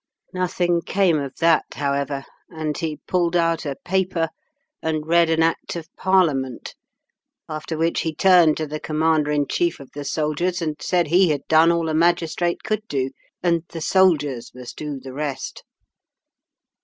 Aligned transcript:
Nothing 0.33 0.81
came 0.81 1.19
of 1.19 1.35
that, 1.35 1.65
however, 1.75 2.25
and 2.49 2.75
he 2.75 3.01
pulled 3.07 3.35
out 3.35 3.67
a 3.67 3.75
paper, 3.85 4.29
and 4.81 5.05
read 5.05 5.29
an 5.29 5.43
Act 5.43 5.75
of 5.75 5.95
Parliament, 5.95 6.73
after 7.47 7.77
which 7.77 7.99
he 8.01 8.15
turned 8.15 8.57
to 8.57 8.65
the 8.65 8.79
commander 8.79 9.29
in 9.29 9.45
chief 9.47 9.79
of 9.79 9.91
the 9.91 10.03
soldiers, 10.03 10.59
and 10.59 10.81
said 10.81 11.09
he 11.09 11.29
had 11.29 11.47
done 11.47 11.71
all 11.71 11.87
a 11.87 11.93
magistrate 11.93 12.63
could 12.63 12.87
do, 12.87 13.11
and 13.43 13.61
the 13.69 13.79
soldiers 13.79 14.51
must 14.55 14.75
do 14.75 14.99
the 14.99 15.13
rest. 15.13 15.63